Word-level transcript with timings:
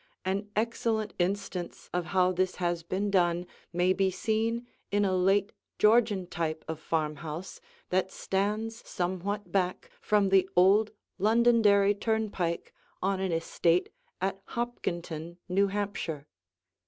An 0.25 0.49
excellent 0.55 1.13
instance 1.19 1.87
of 1.93 2.05
how 2.05 2.31
this 2.31 2.55
has 2.55 2.81
been 2.81 3.11
done 3.11 3.45
may 3.71 3.93
be 3.93 4.09
seen 4.09 4.65
in 4.91 5.05
a 5.05 5.15
late 5.15 5.51
Georgian 5.77 6.25
type 6.25 6.65
of 6.67 6.79
farmhouse 6.79 7.61
that 7.91 8.09
stands 8.11 8.77
somewhat 8.89 9.51
back 9.51 9.91
from 10.01 10.29
the 10.29 10.49
old 10.55 10.89
Londonderry 11.19 11.93
turnpike 11.93 12.73
on 13.03 13.19
an 13.19 13.31
estate 13.31 13.89
at 14.19 14.41
Hopkinton, 14.45 15.37
New 15.47 15.67
Hampshire. 15.67 16.25